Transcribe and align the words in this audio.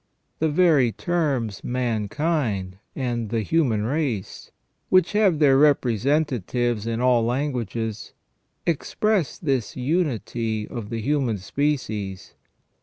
The 0.39 0.49
very 0.49 0.91
terms 0.91 1.63
mankind 1.63 2.79
and 2.95 3.29
the 3.29 3.41
human 3.43 3.83
race, 3.83 4.49
which 4.89 5.11
have 5.11 5.37
their 5.37 5.59
representatives 5.59 6.87
in 6.87 6.99
all 7.01 7.23
languages, 7.23 8.11
express 8.65 9.37
this 9.37 9.75
unity 9.77 10.67
of 10.67 10.89
the 10.89 11.01
human 11.01 11.37
species. 11.37 12.33